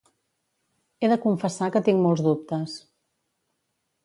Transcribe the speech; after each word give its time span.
He 1.05 1.09
de 1.11 1.17
confessar 1.25 1.69
que 1.75 1.83
tinc 1.89 2.01
molts 2.07 2.25
dubtes. 2.29 2.79